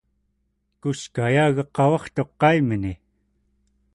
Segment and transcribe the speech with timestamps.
[0.81, 2.93] kuskayagaq qavartuq qaimni